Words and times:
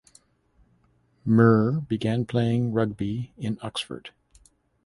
Muir 1.25 1.81
began 1.81 2.25
playing 2.25 2.73
rugby 2.73 3.33
in 3.37 3.59
Oxford. 3.61 4.09